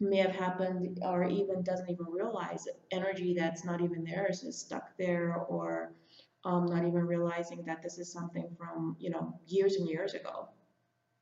[0.00, 4.96] may have happened or even doesn't even realize energy that's not even theirs is stuck
[4.96, 5.92] there or
[6.44, 10.48] um, not even realizing that this is something from you know years and years ago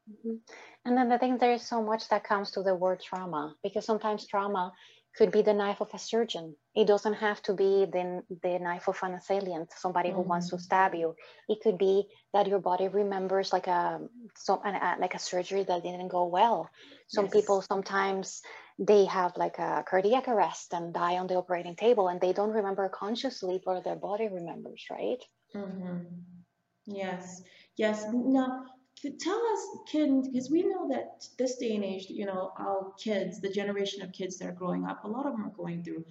[0.09, 0.37] mm-hmm.
[0.85, 3.85] and then I think there is so much that comes to the word trauma because
[3.85, 4.73] sometimes trauma
[5.17, 6.55] could be the knife of a surgeon.
[6.75, 10.19] It doesn't have to be the, the knife of an assailant, somebody mm-hmm.
[10.19, 10.63] who wants to mm-hmm.
[10.63, 11.15] stab you.
[11.49, 14.01] It could be that your body remembers like a,
[14.37, 16.69] so, a like a surgery that didn't go well.
[17.09, 17.35] Some yes.
[17.35, 18.43] people sometimes
[18.79, 22.51] they have like a cardiac arrest and die on the operating table and they don't
[22.51, 25.23] remember consciously, but their body remembers, right?
[25.55, 26.05] Mm-hmm.
[26.87, 27.43] Yes.
[27.77, 28.05] Yes.
[28.13, 28.65] Now,
[28.97, 33.41] tell us, can because we know that this day and age, you know, our kids,
[33.41, 36.05] the generation of kids that are growing up, a lot of them are going through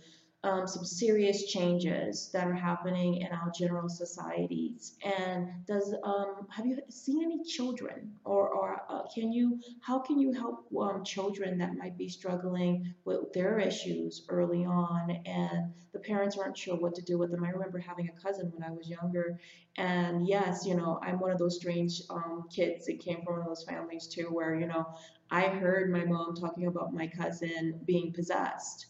[0.46, 4.96] um, some serious changes that are happening in our general societies.
[5.04, 10.20] And does um, have you seen any children, or or uh, can you how can
[10.20, 16.00] you help um, children that might be struggling with their issues early on, and the
[16.00, 17.44] parents aren't sure what to do with them?
[17.44, 19.40] I remember having a cousin when I was younger,
[19.78, 23.42] and yes, you know, I'm one of those strange um, kids that came from one
[23.42, 24.86] of those families too, where you know
[25.32, 28.86] I heard my mom talking about my cousin being possessed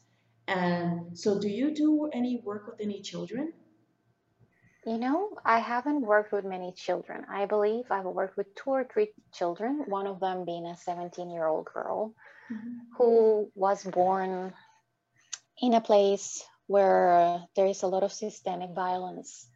[0.47, 3.53] and so, do you do any work with any children?
[4.85, 7.25] You know, I haven't worked with many children.
[7.27, 11.31] I believe I've worked with two or three children, one of them being a 17
[11.31, 12.13] year old girl
[12.51, 12.77] mm-hmm.
[12.95, 14.53] who was born
[15.59, 19.47] in a place where there is a lot of systemic violence.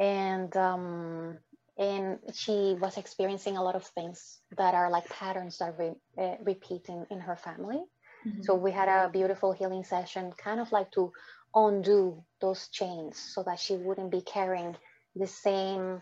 [0.00, 1.38] And um,
[1.78, 6.34] and she was experiencing a lot of things that are like patterns that re, uh,
[6.42, 7.80] repeat in, in her family.
[8.26, 8.42] Mm-hmm.
[8.42, 11.12] So we had a beautiful healing session, kind of like to
[11.54, 14.76] undo those chains so that she wouldn't be carrying
[15.16, 16.00] the same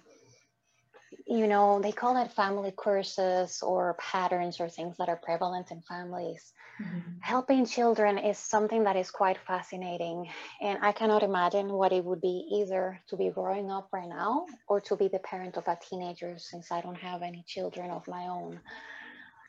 [1.26, 5.80] you know they call it family curses or patterns or things that are prevalent in
[5.82, 6.98] families mm-hmm.
[7.20, 10.28] helping children is something that is quite fascinating
[10.60, 14.46] and i cannot imagine what it would be either to be growing up right now
[14.68, 18.06] or to be the parent of a teenager since i don't have any children of
[18.08, 18.60] my own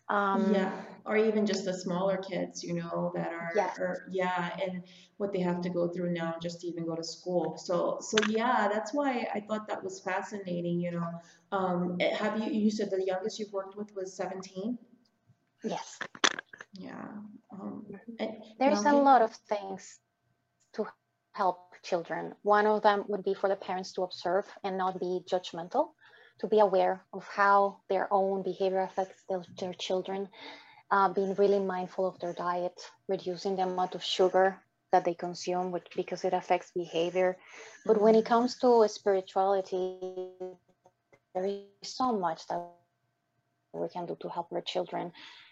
[0.10, 0.72] um, yeah,
[1.06, 3.80] or even just the smaller kids, you know, that are, yes.
[3.80, 4.84] Are, yeah, and
[5.18, 7.58] what they have to go through now just to even go to school.
[7.58, 10.80] So, so yeah, that's why I thought that was fascinating.
[10.80, 11.10] You know,
[11.52, 12.52] um, eh, have you?
[12.52, 14.78] You said the youngest you've worked with was seventeen.
[15.64, 16.00] Yes.
[16.74, 17.08] Yeah.
[17.52, 18.26] Um, mm-hmm.
[18.60, 20.00] There's a lot of things
[20.74, 20.86] to
[21.34, 22.34] help children.
[22.44, 25.90] One of them would be for the parents to observe and not be judgmental
[26.40, 30.30] to be aware of how their own behavior affects their, their children,
[30.92, 35.72] uh, being really mindful of their diet, reducing the amount of sugar that they consume,
[35.72, 37.38] which because it affects behavior.
[37.86, 38.28] But when it mm-hmm.
[38.28, 40.00] comes to spirituality,
[41.34, 42.64] there is so much that
[43.74, 45.12] we can do to help our children.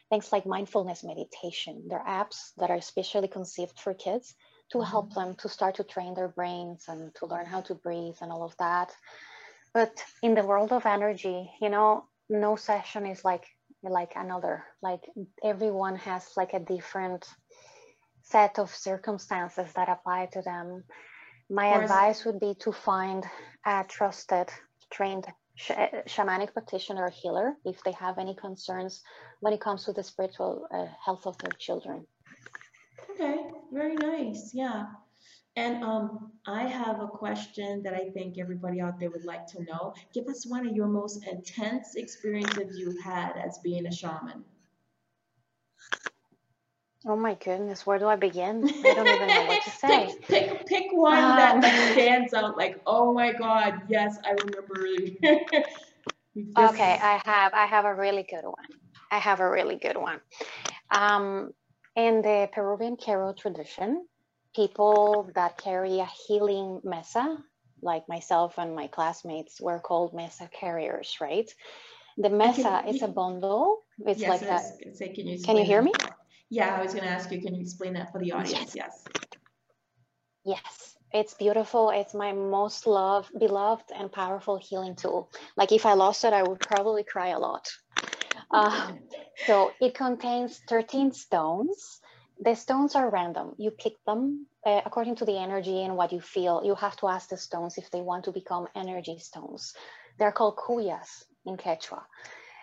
[0.09, 1.83] Things like mindfulness meditation.
[1.89, 4.35] There are apps that are especially conceived for kids
[4.71, 5.19] to help mm-hmm.
[5.19, 8.43] them to start to train their brains and to learn how to breathe and all
[8.43, 8.91] of that
[9.75, 13.45] but in the world of energy you know no session is like
[13.89, 14.65] like another.
[14.81, 15.01] Like
[15.43, 17.25] everyone has like a different
[18.23, 20.83] set of circumstances that apply to them.
[21.49, 23.23] My advice would be to find
[23.65, 24.49] a trusted
[24.91, 25.71] trained sh-
[26.07, 29.03] shamanic practitioner or healer if they have any concerns
[29.41, 32.05] when it comes to the spiritual uh, health of their children.
[33.11, 34.85] Okay very nice yeah
[35.55, 39.63] and um, I have a question that I think everybody out there would like to
[39.63, 39.93] know.
[40.13, 44.43] Give us one of your most intense experiences you've had as being a shaman.
[47.07, 48.67] Oh my goodness, where do I begin?
[48.83, 50.15] I don't even know what to say.
[50.27, 54.87] pick, pick, pick one um, that, stands out like, oh my God, yes, I remember.
[56.69, 58.65] okay, I have, I have a really good one.
[59.11, 60.19] I have a really good one.
[60.89, 61.51] Um,
[61.95, 64.05] in the Peruvian Q'ero tradition,
[64.55, 67.37] people that carry a healing mesa,
[67.81, 71.49] like myself and my classmates, were called mesa carriers, right?
[72.17, 73.83] The mesa is a bundle.
[73.99, 74.95] It's yes, like that.
[74.95, 75.91] Say, can you, can you hear me?
[76.49, 78.75] Yeah, I was going to ask you, can you explain that for the audience?
[78.75, 79.03] Yes.
[80.45, 81.89] Yes, it's beautiful.
[81.89, 85.31] It's my most loved, beloved, and powerful healing tool.
[85.57, 87.67] Like if I lost it, I would probably cry a lot.
[88.51, 88.91] Uh,
[89.47, 91.99] so it contains 13 stones
[92.39, 93.55] the stones are random.
[93.57, 96.61] You pick them uh, according to the energy and what you feel.
[96.63, 99.73] You have to ask the stones if they want to become energy stones.
[100.17, 102.03] They're called cuyas in Quechua.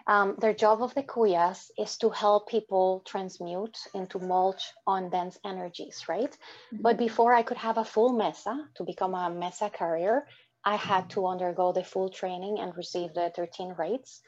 [0.07, 5.39] Um, their job of the cuyas is to help people transmute into mulch on dense
[5.45, 6.31] energies, right?
[6.31, 6.83] Mm-hmm.
[6.83, 10.27] But before I could have a full mesa to become a mesa carrier,
[10.65, 14.21] I had to undergo the full training and receive the 13 rites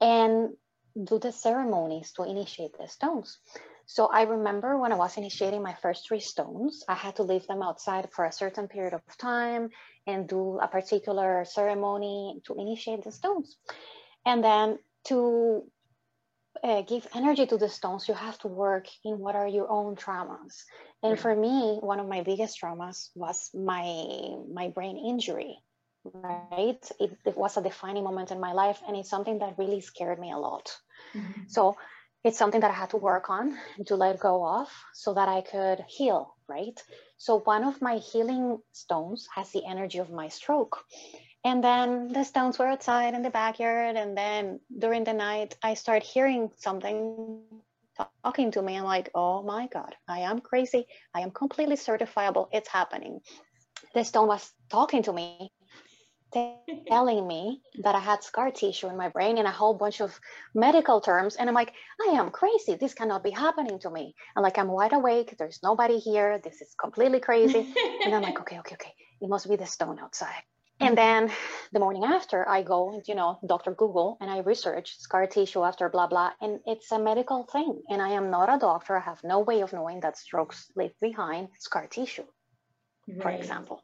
[0.00, 0.50] and
[1.04, 3.38] do the ceremonies to initiate the stones.
[3.86, 7.46] So I remember when I was initiating my first three stones, I had to leave
[7.46, 9.70] them outside for a certain period of time
[10.06, 13.56] and do a particular ceremony to initiate the stones.
[14.24, 15.62] And then to
[16.64, 19.94] uh, give energy to the stones, you have to work in what are your own
[19.94, 20.64] traumas.
[21.02, 24.06] And for me, one of my biggest traumas was my
[24.52, 25.58] my brain injury.
[26.04, 29.80] Right, it, it was a defining moment in my life, and it's something that really
[29.80, 30.70] scared me a lot.
[31.14, 31.42] Mm-hmm.
[31.48, 31.76] So
[32.24, 35.42] it's something that I had to work on to let go of so that I
[35.42, 36.80] could heal, right?
[37.18, 40.78] So one of my healing stones has the energy of my stroke.
[41.44, 43.96] And then the stones were outside in the backyard.
[43.96, 47.42] And then during the night, I start hearing something
[48.24, 48.76] talking to me.
[48.76, 50.86] I'm like, oh my God, I am crazy.
[51.14, 52.48] I am completely certifiable.
[52.52, 53.20] It's happening.
[53.94, 55.52] The stone was talking to me
[56.32, 60.18] telling me that I had scar tissue in my brain and a whole bunch of
[60.54, 61.36] medical terms.
[61.36, 62.74] And I'm like, I am crazy.
[62.74, 64.14] This cannot be happening to me.
[64.36, 65.36] I'm like, I'm wide awake.
[65.38, 66.40] There's nobody here.
[66.42, 67.72] This is completely crazy.
[68.04, 68.92] and I'm like, okay, okay, okay.
[69.20, 70.42] It must be the stone outside.
[70.78, 71.26] And mm-hmm.
[71.26, 71.36] then
[71.72, 73.72] the morning after, I go, you know, Dr.
[73.72, 76.32] Google, and I research scar tissue after blah, blah.
[76.42, 77.80] And it's a medical thing.
[77.88, 78.96] And I am not a doctor.
[78.96, 82.24] I have no way of knowing that strokes leave behind scar tissue,
[83.08, 83.22] right.
[83.22, 83.82] for example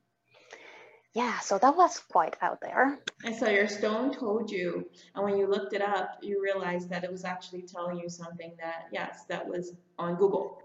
[1.14, 2.98] yeah, so that was quite out there.
[3.24, 7.04] And so your stone told you, and when you looked it up, you realized that
[7.04, 10.62] it was actually telling you something that, yes, that was on Google.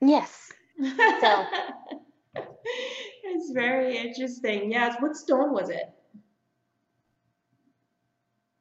[0.00, 0.52] Yes.
[1.20, 1.46] So
[3.24, 4.70] it's very interesting.
[4.70, 4.96] Yes.
[5.00, 5.90] What stone was it?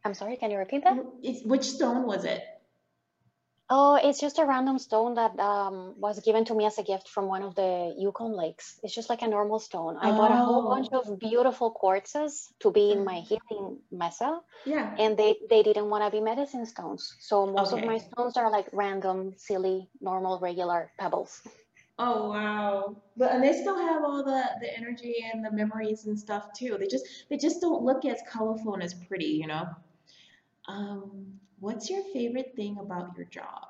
[0.05, 0.97] I'm sorry, can you repeat that?
[1.23, 2.41] It's, which stone was it?
[3.69, 7.09] Oh, it's just a random stone that um, was given to me as a gift
[7.09, 8.79] from one of the Yukon lakes.
[8.83, 9.97] It's just like a normal stone.
[9.97, 10.99] I bought a whole bunch Oh.
[10.99, 13.25] of beautiful quartzes to be in my Mhm.
[13.29, 14.95] healing mesa, Yeah.
[14.99, 17.15] and they they didn't want to be medicine stones.
[17.19, 21.41] So most of my stones are like random, silly, normal, regular pebbles.
[21.97, 23.01] Oh wow.
[23.17, 26.77] But and they still have all the the energy and the memories and stuff too.
[26.79, 29.65] They just they just don't look as colorful and as pretty, you know.
[30.67, 33.67] Um, what's your favorite thing about your job?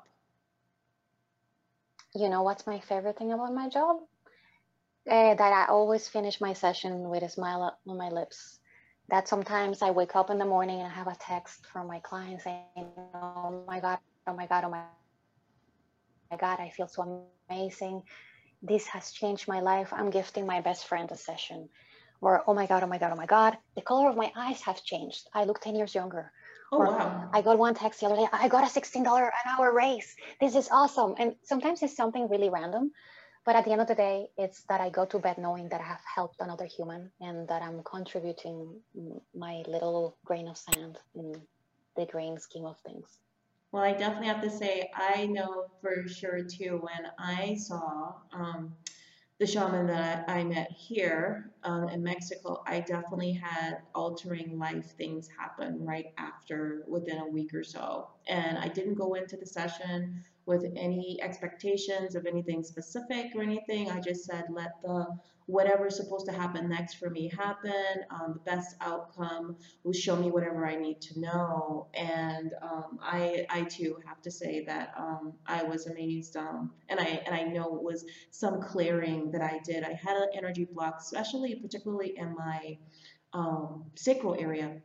[2.14, 3.98] You know what's my favorite thing about my job?
[5.06, 8.58] Eh, that I always finish my session with a smile on my lips.
[9.08, 12.00] That sometimes I wake up in the morning and I have a text from my
[12.00, 14.82] client saying, "Oh my God, oh my God, oh my
[16.30, 18.02] my God, I feel so amazing.
[18.62, 19.92] This has changed my life.
[19.92, 21.68] I'm gifting my best friend a session."
[22.20, 24.62] Or, "Oh my God, oh my God, oh my God, the color of my eyes
[24.62, 25.28] have changed.
[25.34, 26.32] I look 10 years younger."
[26.76, 27.30] Oh Or wow.
[27.32, 30.14] I got one text the other day, I got a $16 an hour raise.
[30.40, 31.14] This is awesome.
[31.18, 32.92] And sometimes it's something really random.
[33.44, 35.80] But at the end of the day, it's that I go to bed knowing that
[35.80, 38.80] I have helped another human and that I'm contributing
[39.34, 41.34] my little grain of sand in
[41.96, 43.08] the grand scheme of things.
[43.72, 48.74] Well, I definitely have to say, I know for sure too, when I saw um,
[49.38, 54.92] the shaman that I, I met here um, in Mexico, I definitely had altering life
[54.96, 58.08] things happen right after, within a week or so.
[58.28, 63.90] And I didn't go into the session with any expectations of anything specific or anything.
[63.90, 65.06] I just said, let the
[65.46, 68.02] whatever's supposed to happen next for me happen.
[68.10, 71.86] Um, the best outcome will show me whatever I need to know.
[71.94, 76.98] And um, I, I too have to say that um, I was amazed, um, and
[76.98, 79.84] I and I know it was some clearing that I did.
[79.84, 82.78] I had an energy block, especially particularly in my
[83.32, 84.80] um, sacral area.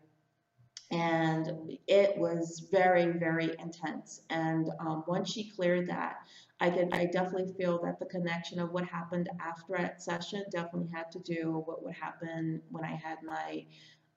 [0.91, 4.21] And it was very, very intense.
[4.29, 6.17] And um, once she cleared that,
[6.59, 10.89] I could, I definitely feel that the connection of what happened after that session definitely
[10.93, 13.65] had to do with what would happen when I had my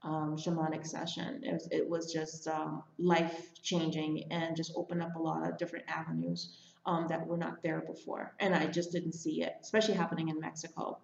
[0.02, 1.40] um, shamanic session.
[1.44, 5.56] It was, it was just um, life changing and just opened up a lot of
[5.56, 8.34] different avenues um, that were not there before.
[8.40, 10.98] And I just didn't see it, especially happening in Mexico.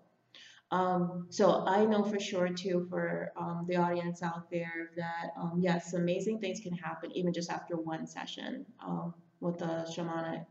[0.73, 5.59] Um, so I know for sure too for um, the audience out there that um,
[5.61, 10.47] yes, amazing things can happen even just after one session um, with a shamanic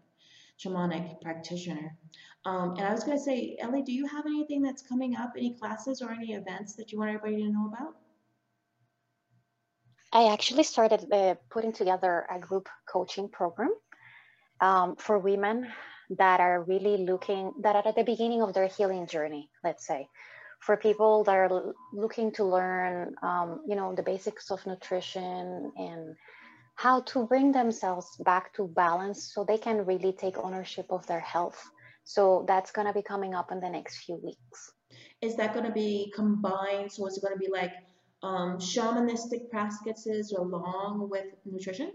[0.60, 1.96] shamanic practitioner.
[2.46, 5.34] Um, and I was going to say, Ellie, do you have anything that's coming up,
[5.38, 7.96] any classes or any events that you want everybody to know about?
[10.12, 13.72] I actually started uh, putting together a group coaching program
[14.60, 15.68] um, for women
[16.18, 20.08] that are really looking, that are at the beginning of their healing journey, let's say.
[20.62, 26.16] For people that are looking to learn, um, you know, the basics of nutrition and
[26.76, 31.20] how to bring themselves back to balance so they can really take ownership of their
[31.20, 31.62] health.
[32.04, 34.72] So that's going to be coming up in the next few weeks.
[35.22, 36.92] Is that going to be combined?
[36.92, 37.74] So is it going to be like
[38.24, 41.94] um, shamanistic practices along with nutrition?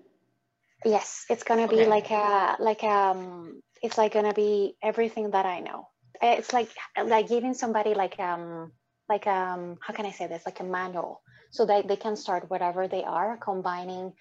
[0.84, 5.60] Yes, it's gonna be like a like um it's like gonna be everything that I
[5.60, 5.88] know.
[6.22, 6.70] It's like
[7.04, 8.72] like giving somebody like um
[9.10, 11.20] like um how can I say this like a manual
[11.50, 14.14] so that they can start whatever they are, combining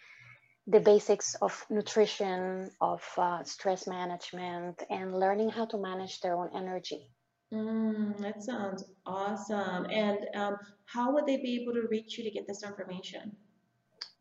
[0.68, 6.49] the basics of nutrition, of uh, stress management, and learning how to manage their own
[6.55, 7.09] energy.
[7.53, 9.86] Mm, that sounds awesome.
[9.89, 13.36] And um, how would they be able to reach you to get this information?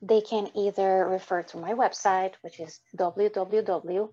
[0.00, 4.10] They can either refer to my website, which is www.ellie,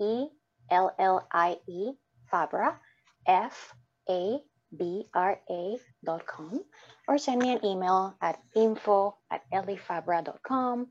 [0.00, 1.92] E-L-L-I-E,
[2.30, 2.78] Fabra,
[3.26, 4.42] F-A-B-R-A
[6.04, 6.64] dot com,
[7.08, 10.88] or send me an email at info at elliefabra.com.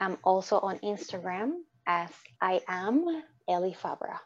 [0.00, 4.20] I'm also on Instagram as I am Ellie Fabra.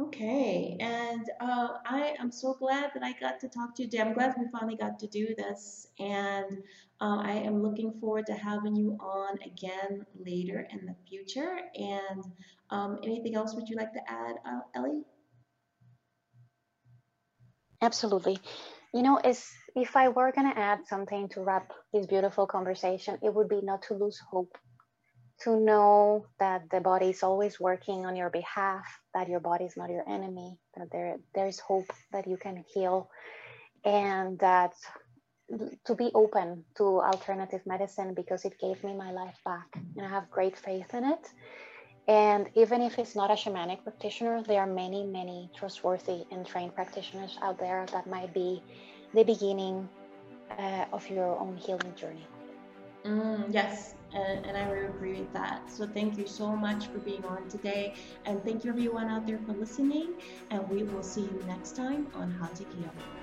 [0.00, 4.02] Okay, and uh, I am so glad that I got to talk to you today.
[4.02, 6.62] I'm glad we finally got to do this, and
[7.00, 11.58] uh, I am looking forward to having you on again later in the future.
[11.74, 12.24] And
[12.70, 15.02] um, anything else would you like to add, uh, Ellie?
[17.82, 18.38] Absolutely.
[18.94, 23.18] You know, is if I were going to add something to wrap this beautiful conversation,
[23.22, 24.56] it would be not to lose hope,
[25.44, 28.84] to know that the body is always working on your behalf,
[29.14, 33.10] that your body is not your enemy, that there there's hope that you can heal,
[33.84, 34.72] and that
[35.84, 40.08] to be open to alternative medicine because it gave me my life back, and I
[40.08, 41.28] have great faith in it.
[42.08, 46.74] And even if it's not a shamanic practitioner, there are many, many trustworthy and trained
[46.74, 48.62] practitioners out there that might be
[49.14, 49.88] the beginning
[50.58, 52.26] uh, of your own healing journey.
[53.04, 55.70] Mm, yes, and, and, I would agree with that.
[55.70, 57.94] So thank you so much for being on today,
[58.24, 60.14] and thank you everyone out there for listening.
[60.50, 63.21] And we will see you next time on How to Heal.